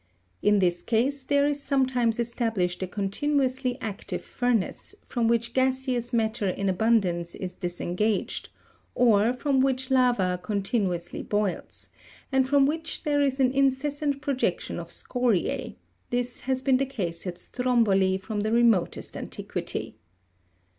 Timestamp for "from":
5.05-5.27, 9.31-9.59, 12.49-12.65, 18.17-18.39